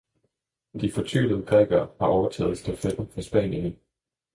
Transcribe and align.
De 0.81 0.91
fortvivlede 0.91 1.45
grækere 1.45 1.89
har 1.99 2.07
overtaget 2.07 2.57
stafetten 2.57 3.07
fra 3.09 3.21
spanierne. 3.21 3.75